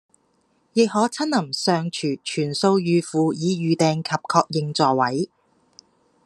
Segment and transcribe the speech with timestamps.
[0.73, 5.29] 亦可親臨尚廚全數預付以預訂及確認座位